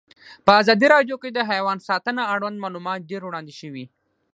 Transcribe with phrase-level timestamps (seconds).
[0.45, 3.85] په ازادي راډیو کې د حیوان ساتنه اړوند معلومات ډېر وړاندې شوي.